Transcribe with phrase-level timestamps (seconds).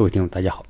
[0.00, 0.64] 各位听众，大家好，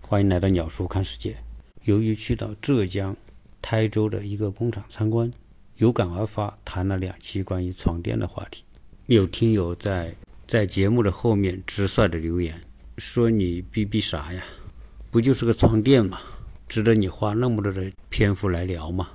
[0.00, 1.36] 欢迎来到鸟叔看世界。
[1.84, 3.16] 由于去到浙江
[3.62, 5.30] 台州的一个工厂参观，
[5.76, 8.64] 有感而发，谈了两期关于床垫的话题。
[9.06, 10.12] 有听友在
[10.44, 12.60] 在节目的后面直率的留言
[12.98, 14.42] 说：“你逼逼啥呀？
[15.12, 16.18] 不就是个床垫吗？
[16.66, 19.08] 值得你花那么多的篇幅来聊吗？”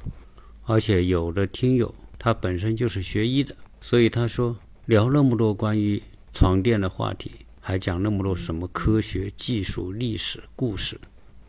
[0.64, 4.56] 而且有的听友他本身就是学医的，所以他说
[4.86, 6.02] 聊那么多关于
[6.32, 7.30] 床垫的话题。
[7.62, 11.00] 还讲那么多什么科学技术、历史故事，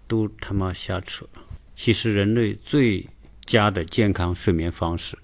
[0.06, 1.26] 都他妈瞎扯！
[1.74, 3.08] 其实人类最
[3.46, 5.16] 佳的健康睡眠方式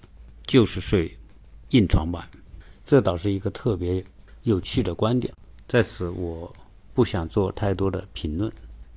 [0.45, 1.15] 就是睡
[1.69, 2.27] 硬床板，
[2.83, 4.03] 这倒是一个特别
[4.43, 5.31] 有趣的观点。
[5.67, 6.53] 在此，我
[6.95, 8.51] 不想做太多的评论，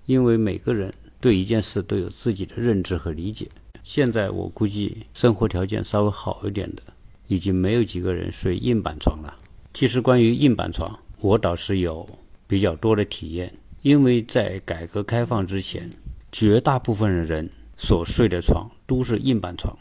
[0.06, 3.47] 因为每个人对一件事都有自己的认知和理解。
[3.84, 6.83] 现在我估计生活条件稍微好一点的，
[7.28, 9.36] 已经没有几个人睡硬板床了。
[9.74, 12.05] 其实关于硬板床，我倒是有
[12.49, 15.89] 比较多的体验，因为在改革开放之前，
[16.33, 19.79] 绝大部分的人所睡的床都是硬板床。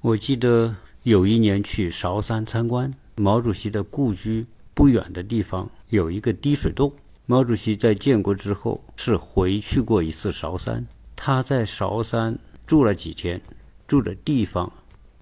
[0.00, 0.74] 我记得
[1.04, 6.92] 有一年去韶山参观，毛主席的故居不远的地方有一个滴水洞。
[7.24, 13.40] 毛主席在建国之后是回去过一次韶山，他在韶山住了几天，
[13.86, 14.72] 住的地方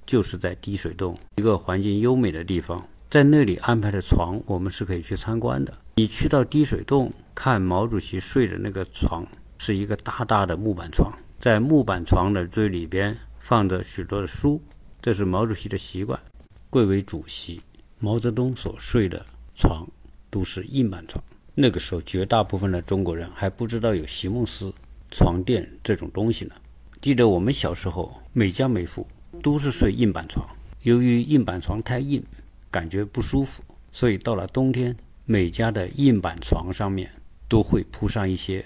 [0.06, 2.88] 就是在滴水洞，一个环境优美的地方。
[3.10, 5.72] 在那里安排的床，我们是可以去参观的。
[5.96, 14.60] 你去到滴水洞看毛主席睡的那个床，是一个大大的木板床，在木板床的最里边放着许多的书，
[15.00, 16.20] 这是毛主席的习惯。
[16.68, 17.62] 贵为主席，
[17.98, 19.88] 毛泽东所睡的床
[20.28, 21.24] 都是硬板床。
[21.54, 24.70] 那个时候，绝大部分的中国人还不知道有席梦思
[25.10, 26.54] 床垫这种东西呢。
[27.00, 29.06] 记得我们小时候，每家每户
[29.42, 30.46] 都是睡硬板床，
[30.82, 32.22] 由于硬板床太硬。
[32.70, 37.10] 感觉不舒服，所以到了冬天，每家的硬板床上面
[37.48, 38.64] 都会铺上一些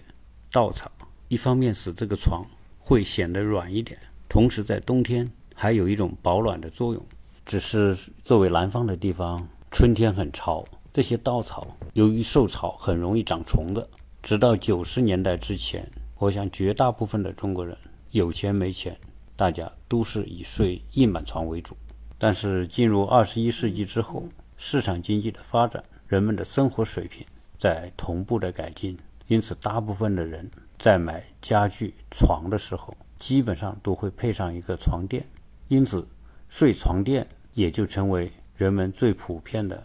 [0.50, 0.91] 稻草，
[1.28, 2.44] 一方面使这个床
[2.78, 7.04] 会显得软一点，同时在冬天还有一种保暖的作用。
[7.44, 13.88] 只是作为南方的地方，春天很潮，这些稻草由于受潮很容易长虫子。
[14.22, 17.76] 直到九十年代之前，我想绝大部分的中国人
[18.12, 18.97] 有钱没钱，
[19.34, 21.76] 大家都是以睡硬板床为主。
[22.22, 27.27] 但是进入二十一世纪之后，市场经济的发展，人们的生活水平
[27.59, 28.97] 在同步的改进，
[29.27, 35.27] 因此大部分的人在买家具床的时候，基本上都会配上一个床垫，
[35.66, 36.06] 因此
[36.49, 39.82] 睡床垫也就成为人们最普遍的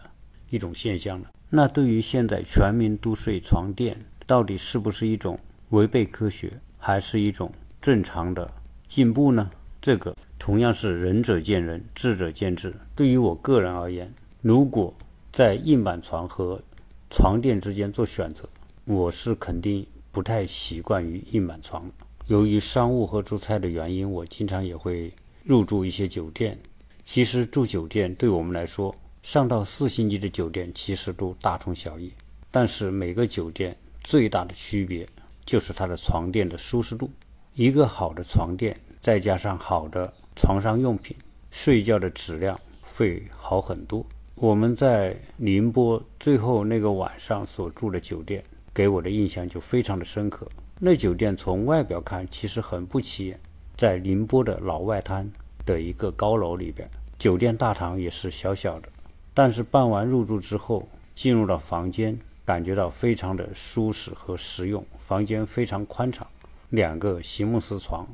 [0.48, 1.28] 一种现象了。
[1.50, 3.98] 那对于现在全民都睡床垫，
[4.28, 5.36] 到底是不是一种
[5.70, 7.50] 违背科学，还是一种
[7.82, 8.48] 正常的
[8.86, 9.50] 进步呢？
[9.80, 10.14] 这个。
[10.38, 12.74] 同样是仁者见仁，智者见智。
[12.94, 14.94] 对于我个人而言，如果
[15.32, 16.62] 在硬板床和
[17.10, 18.48] 床垫之间做选择，
[18.84, 21.90] 我是肯定不太习惯于硬板床。
[22.28, 25.12] 由于商务和出差的原因，我经常也会
[25.44, 26.58] 入住一些酒店。
[27.02, 32.12] 其实住酒店对我们来说，上到四星级的酒店其实都大同小异。
[32.50, 35.06] 但是每个酒店最大的区别
[35.44, 37.10] 就是它的床垫的舒适度。
[37.54, 40.14] 一个好的床垫，再加上好的。
[40.38, 41.16] 床上用品，
[41.50, 44.06] 睡觉的质量会好很多。
[44.36, 50.46] 我们在宁波最后那个晚上所住的酒店，给我的印象就非常的深刻。
[50.78, 53.40] 那酒店从外表看其实很不起眼，
[53.76, 55.28] 在宁波的老外滩
[55.66, 56.88] 的一个高楼里边，
[57.18, 58.88] 酒店大堂也是小小的，
[59.34, 64.86] 但是办完入住之后，进入了房间，感觉到非常的舒适和实用。
[65.00, 66.24] 房间非常宽敞，
[66.68, 68.06] 两个席梦思床，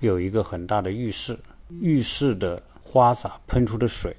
[0.00, 1.38] 有一个很大的浴室。
[1.78, 4.16] 浴室的花洒喷出的水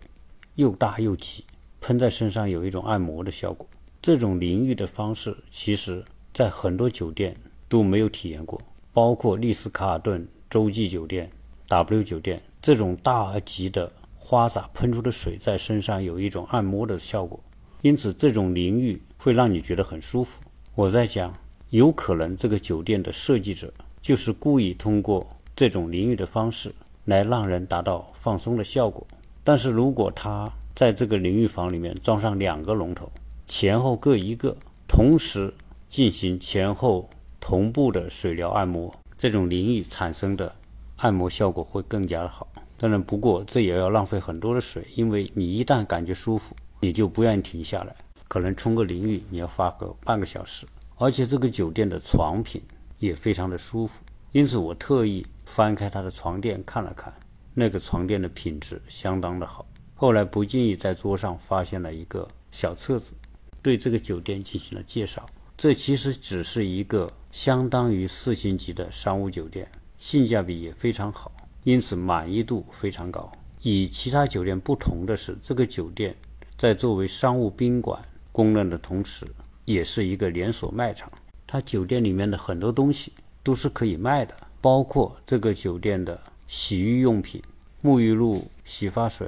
[0.56, 1.44] 又大又急，
[1.82, 3.68] 喷在身上有一种按摩的效果。
[4.02, 6.04] 这种淋浴的方式，其实
[6.34, 7.36] 在很多酒店
[7.68, 8.62] 都没有体验过，
[8.94, 11.30] 包括丽思卡尔顿洲际酒店、
[11.68, 12.42] W 酒店。
[12.62, 17.44] 这种大而急的花洒喷出的水在身上有一种按摩的效果，
[17.82, 20.42] 因此这种淋浴会让你觉得很舒服。
[20.76, 21.34] 我在想，
[21.72, 26.72] 有可能这个酒店的设计者就是故意通过这种淋浴的方式。
[27.06, 29.06] 来让人达到放松的效果，
[29.44, 33.12] 但是如果他在这个淋浴房里面装上两个龙头，
[33.48, 34.56] 前后各一个，
[34.88, 35.54] 同时
[35.90, 37.10] 进行前后
[37.40, 40.56] 同步的水疗按摩，这种淋浴产生的
[40.98, 42.48] 按摩效果会更加的好。
[42.78, 47.96] 当然，不过这也要浪费很多的水，因为你一旦感觉舒服，你就不愿意停下来，
[48.28, 50.66] 可能冲个淋浴你要花个半个小时。
[50.98, 52.62] 而且这个酒店的床品
[53.00, 54.02] 也非常的舒服，
[54.32, 55.26] 因此我特意。
[55.46, 57.14] 翻开他的床垫看了看，
[57.54, 59.66] 那个床垫的品质相当的好。
[59.96, 63.14] 后来不经意在桌上发现了一个小册子，
[63.62, 65.26] 对这个酒店进行了介绍。
[65.58, 71.32] 这其实只是一个相当于四星级的商务酒店，性价比也非常好，
[71.64, 73.32] 因此满意度非常高。
[73.64, 76.16] 与其他酒店不同的是，这个酒店
[76.58, 78.02] 在作为商务宾馆
[78.32, 79.28] 功能的同时，
[79.66, 81.12] 也是一个连锁卖场。
[81.46, 83.14] 它酒店里面的很多东西
[83.44, 86.18] 都是可以卖的，包括这个酒店的
[86.48, 87.42] 洗浴用品、
[87.84, 89.28] 沐浴露、洗发水、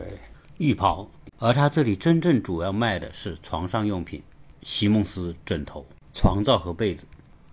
[0.59, 1.09] 浴袍。
[1.39, 4.21] 而他这里真正主要卖的是床上用品，
[4.62, 5.85] 席梦思枕头。
[6.13, 7.06] 床罩和被子，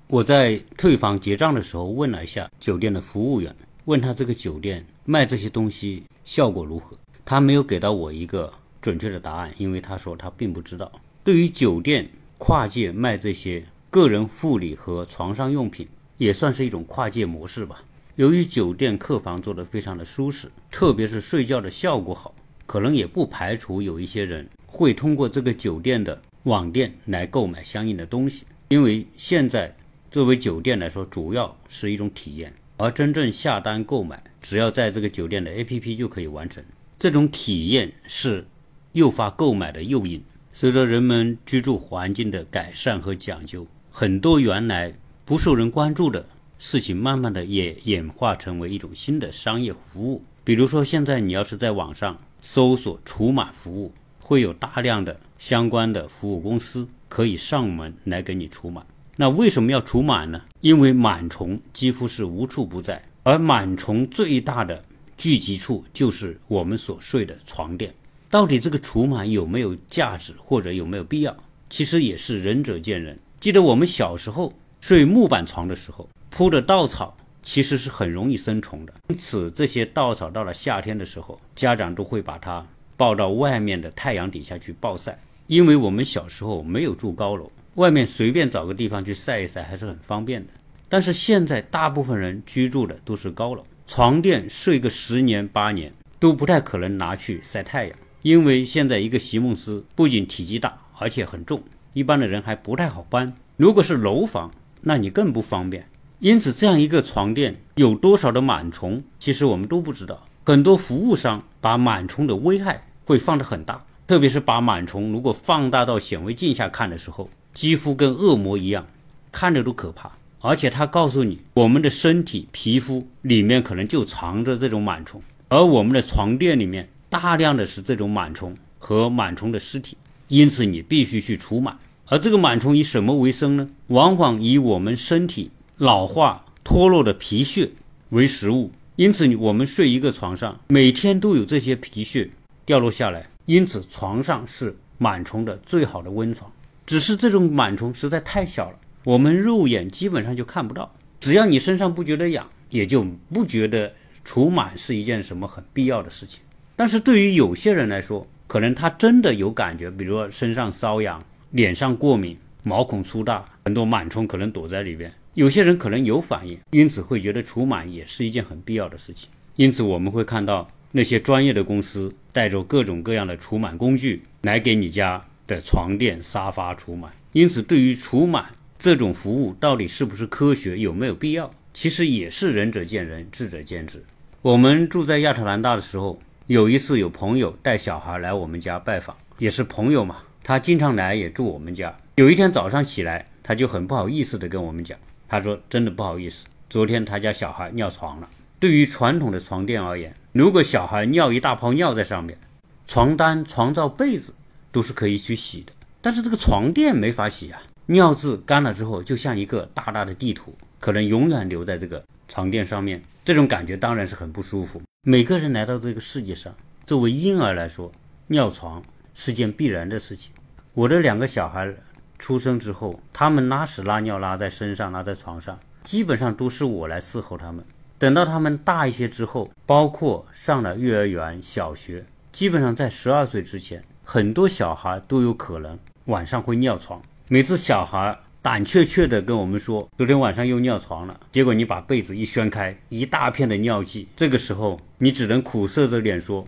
[0.06, 3.56] 我在退房结账的时候问了一下酒店的服务员，
[3.86, 6.94] 问他这个酒店卖这些东西效果如何，
[7.24, 10.92] 他没有给到我一个准确的答案，因为他说他并不知道。
[11.24, 12.06] 对于酒店
[12.36, 15.88] 跨界卖这些个人护理和床上用品，
[16.20, 17.82] 也算是一种跨界模式吧。
[18.16, 22.34] 由于酒店客房做得非常的舒适，特别是睡觉的效果好，
[22.66, 26.20] 可能也不排除有一些人会通过这个酒店的。
[26.44, 29.74] 网店来购买相应的东西，因为现在
[30.10, 36.62] 作为酒店来说，主要是一种体验，而真正下单购买，只要在这个酒店的 APP 就可以完成。
[36.98, 38.46] 这种体验是
[38.92, 40.22] 诱发购买的诱因。
[40.52, 44.94] 随着人们居住环境的改善和讲究，很多原来
[45.30, 46.26] 不受人关注的
[46.58, 50.24] 事情，慢慢的也演化成为一种新的商业服务。
[50.42, 55.20] 比如说，现在你要是在网上搜索除螨服务，会有大量的。
[55.38, 58.82] 相关的服务公司可以上门来给你除螨。
[59.14, 60.42] 那为什么要除螨呢？
[60.62, 64.84] 因为螨虫几乎是无处不在，而螨虫最大的
[65.16, 67.94] 聚集处就是我们所睡的床垫。
[68.28, 71.36] 到底这个除螨有没有价值或者有没有必要？
[71.68, 73.16] 其实也是仁者见仁。
[73.38, 82.66] 记得我们小时候睡木板床的时候，铺的稻草其实是很容易生虫的，因此这些稻草到了夏天的时候，家长都会把它
[82.96, 85.18] 抱到外面的太阳底下去暴晒。
[85.46, 90.52] 因为我们小时候没有住高楼，外面随便找个地方去晒一晒还是很方便的。
[90.88, 101.62] 但是现在大部分人居住的都是高楼，床垫睡个十年八年都不太可能拿去晒太阳，因为现在一个席梦思不仅体积大，而且很重，
[101.92, 103.36] 一般的人还不太好搬。
[103.56, 105.86] 如果是楼房，那你更不方便。
[106.18, 110.26] 因此，这样一个床垫有多少的螨虫，其实我们都不知道。
[110.44, 113.84] 很多服务商把螨虫的危害会放得很大。
[114.06, 118.86] 特别是把螨虫如果放大到显微镜下看的时候，几乎跟恶魔一样，
[119.30, 120.10] 看着都可怕。
[120.40, 129.96] 而且他告诉你，我们的身体皮肤里面可能就藏着这种螨虫，而我们的床垫里面大量的是这种螨虫和螨虫的尸体，
[130.28, 131.74] 因此你必须去除螨。
[132.10, 133.70] 而这个螨虫以什么为生呢？
[133.86, 137.70] 往往以我们身体老化脱落的皮屑
[138.08, 142.30] 为食物，因此我们睡一个床上，每天都有这些皮屑
[142.66, 143.28] 掉落下来。
[143.44, 146.50] 因此，床上是螨虫的最好的温床。
[146.84, 150.92] 只是这种螨虫实在太小了，我们肉眼基本上就看不到。
[151.20, 153.92] 只要你身上不觉得痒，也就不觉得
[154.24, 156.42] 除螨是一件什么很必要的事情。
[156.74, 165.12] 但是对于有些人来说，可能他真的有感觉，比如说身上瘙痒、脸上过敏、毛孔粗大，很多螨虫可能躲在里边。
[165.34, 169.28] 有些人可能有反应，因此会觉得除螨也是一件很必要的事情。
[169.56, 170.70] 因此，我们会看到。
[170.92, 177.06] 那些专业的公司带着各种各样的除螨工具来给你家的床垫、沙发除螨。
[177.30, 178.42] 因此，对于除螨
[178.76, 184.04] 这种服务到底是不是科学、有没有必要，其实也是仁者见仁，智者见智。
[184.42, 191.98] 我们住在亚特兰大的时候，有一次有朋友带小孩来我们家拜访，也是朋友嘛，他经常来也住我们家。
[192.16, 198.28] 有一天早上起来，他就很不好意思地跟我们讲，他说：“真的不好意思，昨天他家小孩尿床了。”
[198.60, 202.38] 对于传统的床垫而言，如果小孩尿一大泡尿在上面，
[202.86, 204.34] 床单、床罩、被子
[204.70, 207.62] 都是可以去洗的，但是这个床垫没法洗啊。
[207.86, 214.82] 尿渍干了之后，就像一个大大的地图，可能永远留在这个床垫上面，这种感觉当然是很不舒服。
[215.02, 216.54] 每个人来到这个世界上，
[216.86, 217.90] 作为婴儿来说，
[218.26, 218.82] 尿床
[219.22, 220.32] 是件必然的事情。
[220.72, 221.70] 我的两个小孩
[222.18, 227.62] 出生之后，他们拉屎拉尿拉在身上，拉在床上，基本上都是我来伺候他们。
[227.98, 237.02] 等到他们大一些之后，包括上了幼儿园、小学，基本上在十二岁之前，很多小孩都有可能晚上会尿床。
[237.28, 244.08] 每次小孩胆怯怯地跟我们说昨天晚上又尿床了，结果你把被子一掀开，一大片的尿迹。
[244.16, 246.46] 这个时候你只能苦涩着脸说：“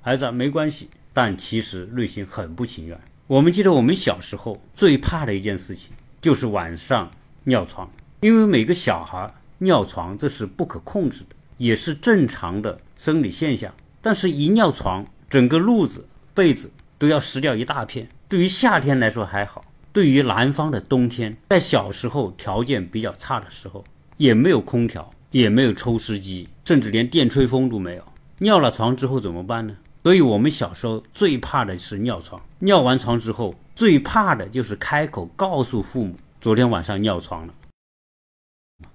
[0.00, 3.00] 孩子没关系。”但其实内心很不情愿。
[3.26, 7.10] 我们记得我们小时候最怕的一件事情就是晚上
[7.44, 9.34] 尿床，因为每个小孩。
[9.60, 13.72] 尿床这是不可控制的，也是正常的生理现象。
[14.02, 18.10] 但是，一尿床，整个褥子、被子都要湿掉一大片。
[18.28, 23.82] 对于夏天来说还好，对于南方的冬天，在小时候条件比较差的时候，
[24.18, 28.04] 也没有空调，也没有抽湿机，甚至连电吹风都没有。
[28.40, 29.78] 尿了床之后怎么办呢？
[30.06, 32.40] 所以我们小时候最怕的是尿床。
[32.60, 37.52] 尿完床之后，最怕的就是开口告诉父母，昨天晚上尿床了。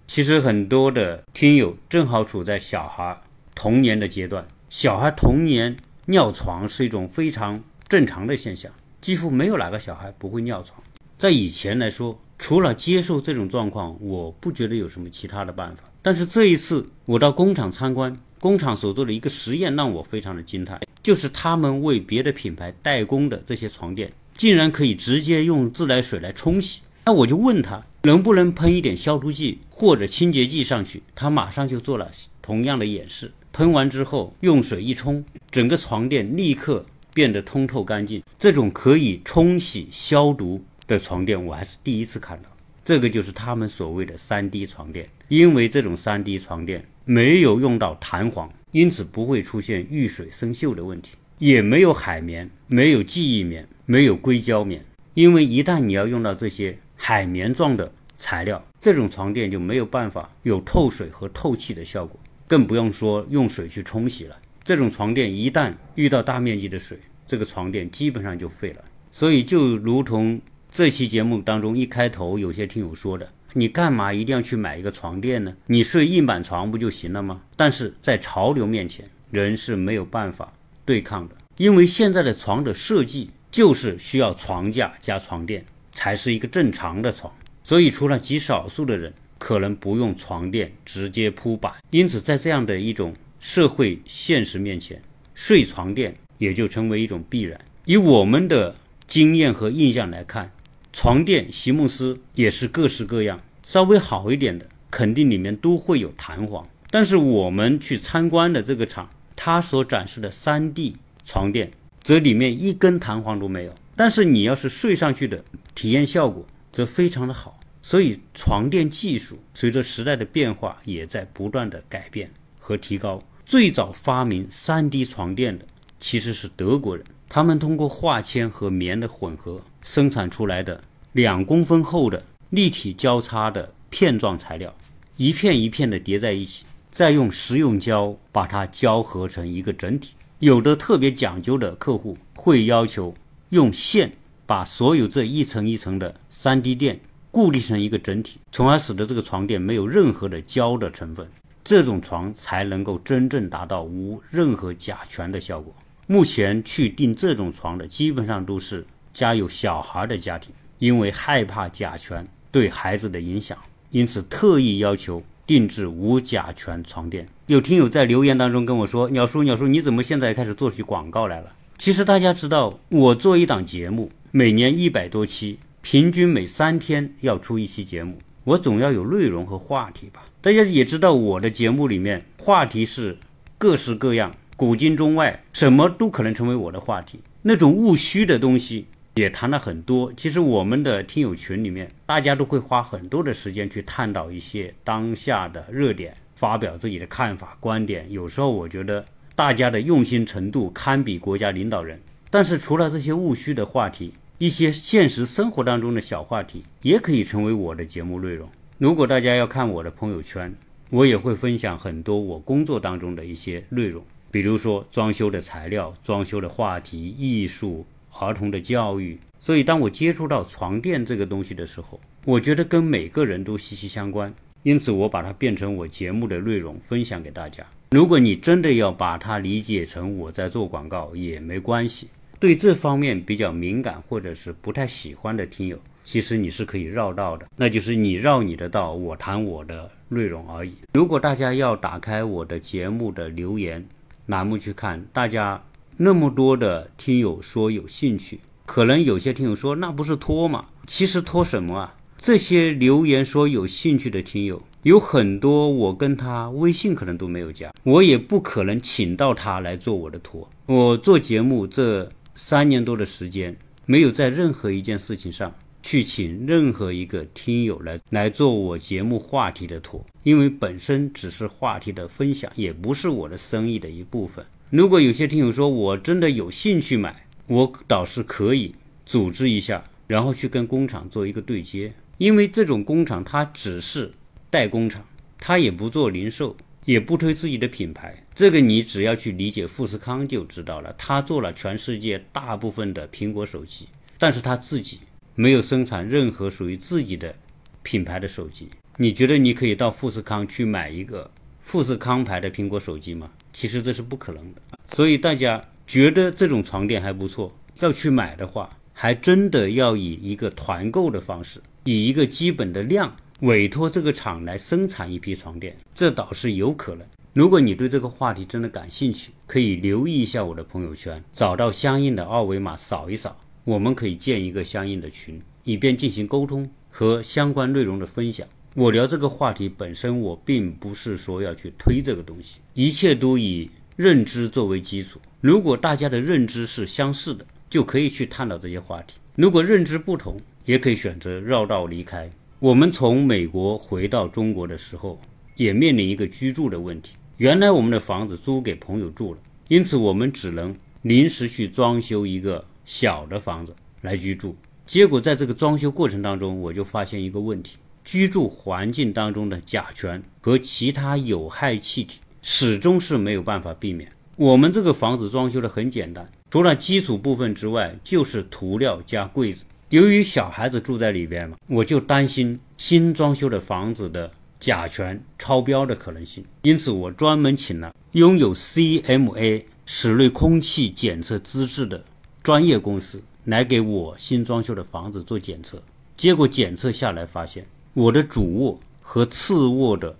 [0.07, 3.21] 其实很多的听友正好处在小孩
[3.53, 5.75] 童年的阶段，小孩童年
[6.05, 10.81] 尿床是一种非常正常的现象，几乎没有哪个小孩不会尿床。
[11.17, 15.83] 在以前来说，除了接受这种状况，我不觉得有什么其他的办法。
[16.01, 26.81] 但是这一次我到工厂参观，工厂所做的一个实验让我非常的惊叹，就是他们为别的品牌代工的这些床垫，竟然可以直接用自来水来冲洗。
[27.05, 31.03] 那我就问他，能不能喷一点消毒剂或者清洁剂上去？
[31.15, 38.23] 他马上就做了同样的演示，喷完之后用水一冲，整个床垫立刻变得通透干净。
[38.37, 40.63] 这种可以冲洗消毒。
[40.87, 42.49] 的床垫我还是第一次看到，
[42.83, 45.07] 这个就是他们所谓的三 D 床垫。
[45.29, 54.83] 因为这种三 D 床垫没有用到弹簧，因此不会出现遇水生锈的问题，也没有海绵、没有记忆棉、没有硅胶棉。
[55.13, 64.37] 因为一旦你要用到这些海绵状的材料，这种床垫就没有办法有透水和透气的效果，更不用说用水去冲洗了。
[64.63, 66.97] 这种床垫一旦遇到大面积的水，
[67.27, 68.83] 这个床垫基本上就废了。
[69.11, 70.41] 所以就如同。
[70.73, 75.55] 这期节目当中一开头，有些听友说的：“你干嘛一定要去买一个床垫呢？
[75.67, 80.53] 你睡硬板床不就行了吗？”但是在潮流面前，人是没有办法
[80.85, 95.01] 对抗的，因为现在的床的设计就是需要床架加床垫才是一个正常的床，所以除了极少数的人可能不用床垫直接铺板，因此在这样的一种社会现实面前，
[95.33, 97.59] 睡床垫也就成为一种必然。
[97.85, 98.75] 以我们的
[99.07, 100.51] 经验和印象来看。
[100.93, 106.67] 床垫席梦思也是各式各样，稍微好一点的肯定里面都会有弹簧。
[106.89, 111.71] 但是我们去参观的这个厂，它所展示的三 D 床垫
[112.03, 113.73] 则里面一根弹簧都没有。
[113.95, 115.43] 但是你要是睡上去的
[115.73, 117.57] 体验效果则非常的好。
[117.81, 122.29] 所以床垫技术随着时代的变化也在不断的改变
[122.59, 123.23] 和提高。
[123.45, 125.65] 最早发明三 D 床垫的
[125.99, 127.05] 其实是德国人。
[127.33, 130.81] 他们通过化纤和棉的混合生产出来的
[131.13, 134.75] 两公分厚的立体交叉的片状材料，
[135.15, 140.13] 一片一片的叠在一起，再用食用胶把它胶合成一个整体。
[140.39, 143.13] 有的特别讲究的客户会要求
[143.51, 144.11] 用线
[144.45, 146.99] 把所有这一层一层的 3D 垫
[147.31, 151.25] 固定成一个整体，从而使得这个床垫没有任何的胶的成分，
[151.63, 155.73] 这种床才能够真正达到无任何甲醛的效果。
[156.07, 163.57] 目前去订这种床的，基本上都是家有小孩的家庭，因为害怕甲醛对孩子的影响，
[163.91, 167.27] 因此特意要求定制无甲醛床垫。
[167.47, 180.23] 有听友在留言当中跟我说：“鸟叔，鸟叔，你怎么现在开始做起广告来了？”其实大家知道，我做一档节目，每年一百多期，平均每三天要出一期节目，我总要有内容和话题吧？
[180.41, 183.17] 大家也知道，我的节目里面话题是
[183.57, 184.35] 各式各样。
[184.61, 187.19] 古今中外，什么都可能成为我的话题。
[187.41, 190.13] 那种务虚的东西也谈了很多。
[190.15, 198.05] 其实我们的听友群里面，大家都会花很多的时间去探讨一些当下的热点，发表自己的看法观点。
[198.11, 199.03] 有时候我觉得
[199.35, 201.99] 大家的用心程度堪比国家领导人。
[202.29, 208.47] 但是除了这些务虚的话题，一些现实生活当中的小话题也可以成为我的节目内容。
[208.77, 210.53] 如果大家要看我的朋友圈，
[210.91, 214.05] 我也会分享很多我工作当中的一些内容。
[214.31, 217.85] 比如说装修的材料、装修的话题、艺术、
[218.17, 219.19] 儿童的教育。
[219.37, 224.33] 所以，当我接触到床垫这个东西的时候，我觉得跟每个人都息息相关。
[224.63, 227.65] 因此，我把它变成我节目的内容分享给大家。
[227.89, 232.07] 如果你真的要把它理解成我在做广告，也没关系。
[232.39, 240.73] 对这方面比较敏感或者是不太喜欢的听友，其实你是可以绕道的，那就是你绕你的道，我谈我的内容而已。
[240.93, 243.85] 如果大家要打开我的节目的留言，
[244.31, 245.61] 栏目去看，大家
[245.97, 250.67] 那么多的听友说有兴趣，可能有些听友说那不是托吗？
[250.87, 251.95] 其实托什么啊？
[252.17, 260.49] 这些留言说有兴趣的听友有很多，我跟他微信可能都没有加，我也不可能请到他来做我的托。
[260.65, 265.53] 我做节目这三年多的时间，没有在任何一件事情上。
[265.81, 274.45] 去请任何一个听友来来做我节目话题的托，因为本身只是话题的分享，也不是我的生意的一部分。
[274.69, 281.93] 如果有些听友说我真的有兴趣买，我倒是可以组织一下然后去跟工厂做一个对接。
[282.17, 284.13] 因为这种工厂它只是
[284.49, 285.03] 代工厂，
[285.39, 288.23] 它也不做零售，也不推自己的品牌。
[288.35, 290.93] 这个你只要去理解富士康就知道了。
[290.93, 293.87] 他做了全世界大部分的苹果手机，
[294.19, 294.99] 但是他自己
[295.35, 297.35] 没有生产任何属于自己的
[297.83, 298.69] 品牌的手机。
[298.97, 303.31] 你觉得你可以到富士康去买一个富士康牌的苹果手机吗？
[303.53, 304.61] 其实这是不可能的。
[304.87, 311.61] 所以大家觉得这种床垫还不错，要去买的话，还真的要以一个团购的方式。
[311.85, 317.07] 以一个基本的量委托这个厂来生产一批床垫，这倒是有可能。
[317.33, 328.47] 如果你对这个话题真的感兴趣，可以留意一下我的朋友圈，找到相应的二维码扫一扫，我们可以建一个相应的群，以便进行沟通和相关内容的分享。
[328.73, 335.19] 我聊这个话题本身，我并不是说要去推这个东西，一切都以认知作为基础。
[335.41, 342.31] 如果大家的认知是相似的，就可以去探讨这些话题；如果认知不同，也可以选择绕道离开。
[342.59, 345.19] 我们从美国回到中国的时候，
[345.55, 347.15] 也面临一个居住的问题。
[347.37, 354.55] 原来我们的房子租给朋友住了，因此我们只能临时去装修一个小的房子来居住。
[354.85, 364.11] 结果在这个装修过程当中，我就发现一个问题：居住环境当中的甲醛和其他有害气体始终是没有办法避免。
[364.35, 369.65] 我们这个房子装修的很简单，除了基础部分之外，就是涂料加柜子。
[369.89, 382.03] 由于小孩子住在里边嘛，我就担心新装修的房子的甲醛超标的可能性，因此我专门请了拥有 CMA 室内空气检测资质的
[382.43, 385.81] 专业公司来给我新装修的房子做检测。
[386.17, 390.15] 结果检测下来发现，我的主卧和次卧的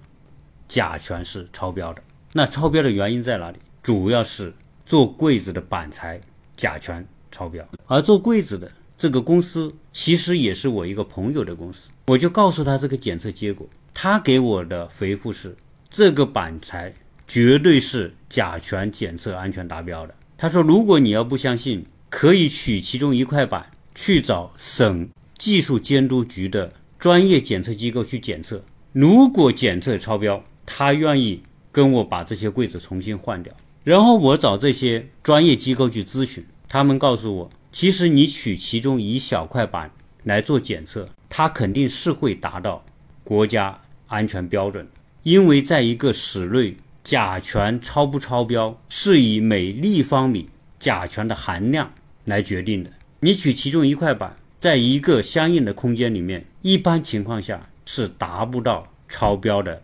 [0.67, 2.01] 甲醛是超标的。
[2.33, 3.57] 那超标的原因在哪里？
[3.83, 4.53] 主要是
[4.85, 6.21] 做柜子的板材
[6.55, 8.71] 甲醛超标，而做柜子的。
[8.95, 15.57] 这个公司其实也是我一个朋友的公司，我就告诉他这个检测结果，他给我的回复是
[15.89, 16.93] 这个板材
[17.27, 20.13] 绝对是甲醛检测安全达标的。
[20.37, 33.51] 他说，如果你要不相信，可以取其中一块板去找省技术监督局的专业检测机构去检测，如果检测超标，他愿意跟我把这些柜子重新换掉。
[33.83, 37.49] 然后我找这些专业机构去咨询，他们告诉我。
[37.71, 39.89] 其实你取其中一小块板
[40.23, 42.83] 来做检测，它肯定是会达到
[43.23, 44.85] 国家安全标准，
[45.23, 51.93] 因为在一个室内甲醛超不超标是以每立方米甲醛的含量
[52.25, 52.91] 来决定的。
[53.19, 59.81] 你取其中一块板，在一个相应的空间里面，一般情况下是达不到超标的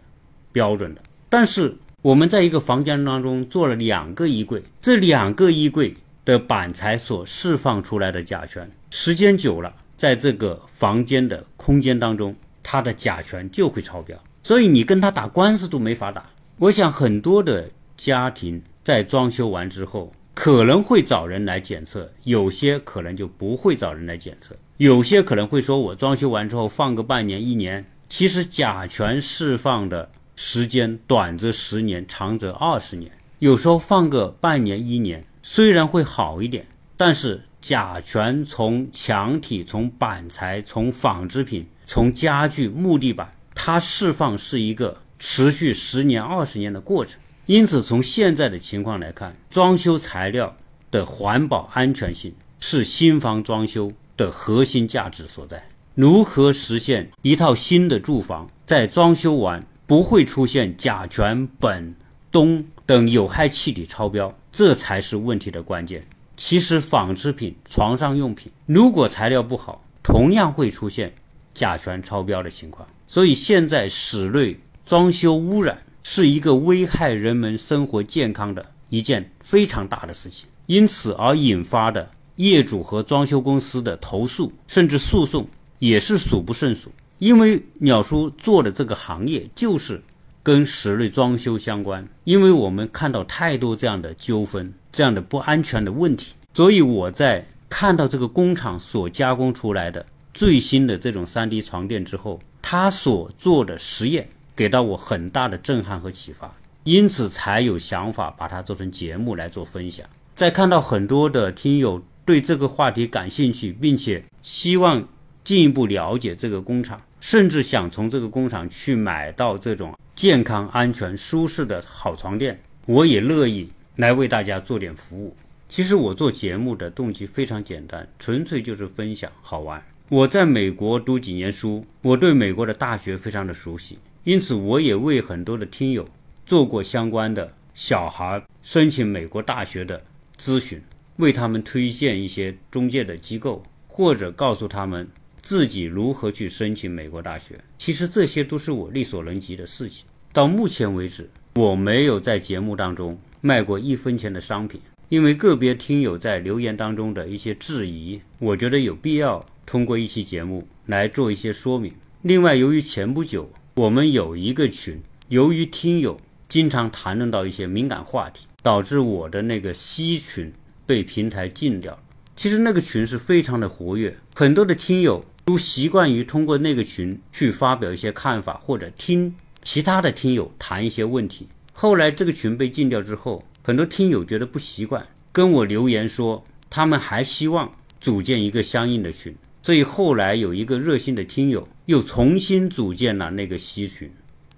[0.51, 1.01] 标准的。
[1.29, 5.95] 但是我们在一个房间当中做了两个衣柜，这两个衣柜。
[6.27, 16.29] 的板材所释放出来的甲醛，时间久了，在这个房间的空间当中，它的甲醛就会超标，所以你跟他打官司都没法打。
[16.57, 35.25] 我想很多的家庭在装修完之后，可能会找人来检测，有些可能就不会找人来检测，有些可能会说我装修完之后放个半年一年，其实甲醛释放的时间短则十年，长则二十年，有时候放个半年一年。
[35.41, 47.19] 虽然会好一点，但是甲醛从墙体、从板材、从纺织品、从家具、木地板，它释放是一个持续十年、二十年的过程。
[47.47, 50.57] 因此，从现在的情况来看，装修材料
[50.91, 55.69] 的环保安全性是新房装修的核心价值所在。
[55.95, 61.95] 如何实现一套新的住房在装修完不会出现甲醛、苯、
[62.31, 64.37] 氡等有害气体超标？
[64.51, 66.05] 这才是问题的关键。
[66.35, 71.15] 其实，纺织品、床上用品，如果材料不好，同样会出现
[71.53, 72.85] 甲醛超标的情况。
[73.07, 75.77] 所以，现在室内装修污染
[76.09, 80.47] 是一个危害人们生活健康的一件非常大的事情。
[80.65, 85.45] 因此而引发的业主和装修公司的投诉，甚至诉讼，
[85.79, 86.89] 也是数不胜数。
[87.19, 90.01] 因为鸟叔做的这个行业就是。
[90.41, 110.05] 跟室内装修相关，因为我们看到太多这样的纠纷、这样的不安全的问题，所以我在看到这个工厂所加工出来的最新的这种 3D 床垫之后，他所做的实验给到我很大的震撼和启发，因此才有想法把它做成节目来做分享。
[110.35, 115.07] 在看到很多的听友对这个话题感兴趣，并且希望
[115.43, 119.95] 进一步了解这个工厂，甚至想从这个工厂去买到这种。
[120.15, 125.35] 健康、安全、舒适的好床垫，我也乐意来为大家做点服务。
[125.69, 129.79] 其实我做节目的动机非常简单，纯粹就是分享好玩。
[130.09, 136.05] 我在美国读几年书，我对美国的大学非常的熟悉，因此我也为很多的听友
[136.45, 140.03] 做过相关的小孩申请美国大学的
[140.37, 140.81] 咨询，
[141.15, 145.07] 为他们推荐一些中介的机构，或者告诉他们
[145.41, 147.57] 自己如何去申请美国大学。
[147.77, 150.05] 其实这些都是我力所能及的事情。
[150.33, 154.81] 到目前为止，我没有在节目当中卖过一分钱的商品。
[155.07, 161.93] 因为个别听友在留言当中的一些质疑，我觉得有必要通过一期节目来做一些说明。
[162.23, 170.51] 另外，由于前不久我们有一个群，由于听友经常谈论到一些敏感话题，导致我的那个 C 群
[170.87, 171.99] 被平台禁掉了。
[172.35, 181.47] 其实那个群是非常的活跃，很多的听友都习惯于通过那个群去发表一些看法，或者听其他的听友谈一些问题。
[181.71, 183.45] 后来这个群被禁掉之后。
[183.61, 189.35] 很多听友觉得不习惯，跟我留言说，他们还希望组建一个相应的群。
[189.61, 194.11] 所以后来有一个热心的听友又重新组建了那个 C 群，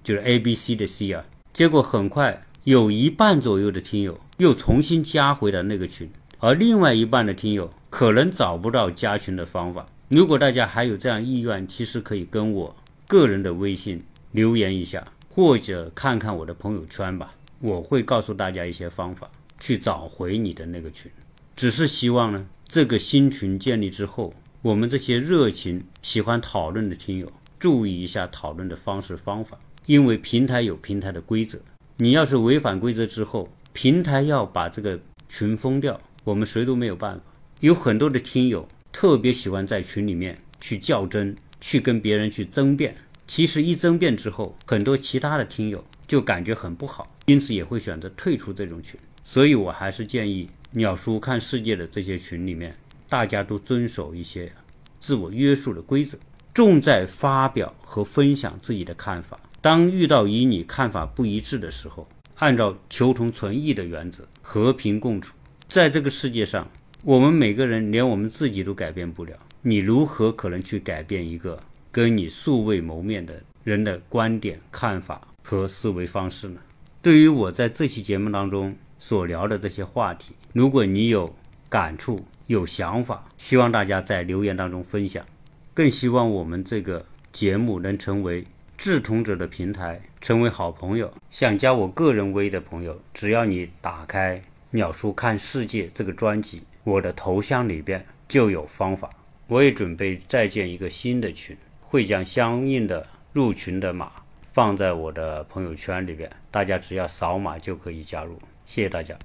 [0.04, 1.24] 就是 A B C 的 C 啊。
[1.54, 9.86] 结果很快有一半左右的听友又重新加回了那个群，而另外一半的听友可能找不到加群的方法。
[10.08, 12.76] 如果大家还有这样意愿，其实可以跟我
[13.08, 17.36] 个人的微信留言一下，或者看看我的朋友圈吧。
[17.60, 21.12] 我会告诉大家一些方法，去找回你的那个群。
[21.56, 29.58] 只是希望呢，这个新群建立之后，我们这些热情、喜欢讨论的听友，注意一下讨论的方式方法。
[29.86, 31.58] 因为平台有平台的规则，
[31.95, 37.24] 你要是违反规则之后，平台要把这个群封掉，我们谁都没有办法。
[37.62, 42.93] 有很多的听友特别喜欢在群里面去较真，去跟别人去争辩。
[43.28, 45.84] 其实一争辩之后，很多其他的听友。
[46.06, 49.00] 就感觉很不好，因此也会选择退出这种群。
[49.24, 52.76] 所以我还是建议鸟叔看世界的这些群里面，
[53.10, 54.52] 大家都遵守一些
[55.00, 56.17] 自我约束的规则，
[56.54, 59.39] 重在发表和分享自己的看法。
[59.60, 65.36] 当遇到与你看法不一致的时候，按照求同存异的原则，和平共处。
[65.67, 66.69] 在这个世界上，
[67.04, 71.60] 我们每个人连我们自己都改变不了，你如何可能去改变一个
[71.91, 75.28] 跟你素未谋面的人的观点看法？
[75.43, 76.62] 和思维方式呢？
[77.02, 81.34] 对于我在这期节目当中所聊的这些话题，如果你有
[81.67, 85.24] 感触、有想法，希望大家在留言当中分享。
[85.72, 88.44] 更希望我们这个节目能成为
[88.76, 91.14] 志同者的平台，成为好朋友。
[91.30, 94.38] 想加我个人微的朋友，只要你打开
[94.72, 99.08] 《鸟叔看世界》这个专辑，我的头像里边就有方法。
[99.46, 104.12] 我也准备再建一个新的群，会将相应的入群的码。
[104.54, 108.40] 放在我的朋友圈里边，大家只要扫码就可以加入。
[108.66, 109.20] 谢谢大家。